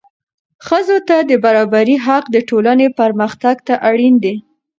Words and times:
ښځو 0.65 0.97
ته 1.07 1.15
د 1.29 1.31
برابرۍ 1.43 1.97
حق 2.05 2.25
د 2.31 2.37
ټولنې 2.49 2.87
پرمختګ 2.99 3.55
ته 3.67 3.73
اړین 3.89 4.15
دی. 4.23 4.35